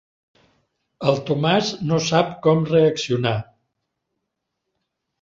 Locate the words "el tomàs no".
1.11-2.01